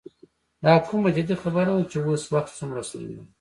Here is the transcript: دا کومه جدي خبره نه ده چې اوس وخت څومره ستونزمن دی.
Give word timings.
دا 0.63 0.73
کومه 0.87 1.09
جدي 1.17 1.35
خبره 1.43 1.71
نه 1.77 1.81
ده 1.81 1.85
چې 1.91 1.97
اوس 2.01 2.23
وخت 2.33 2.51
څومره 2.59 2.81
ستونزمن 2.87 3.15
دی. 3.15 3.21